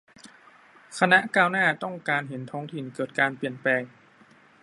[0.97, 3.83] คณะก้าวหน้า ต้องการเห็นท้องถิ่นเกิดการเปลี่ยนแปลง